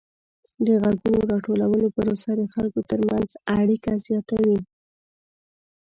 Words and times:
د 0.65 0.67
غږونو 0.83 1.19
راټولولو 1.31 1.87
پروسه 1.97 2.29
د 2.35 2.41
خلکو 2.53 2.79
ترمنځ 2.89 3.29
اړیکه 3.59 3.91
زیاتوي. 4.07 4.59